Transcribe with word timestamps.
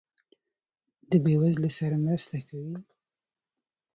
د 1.09 1.11
بې 1.23 1.33
وزلو 1.41 1.69
سره 1.79 1.95
مرسته 2.05 2.37
کوئ؟ 2.47 2.71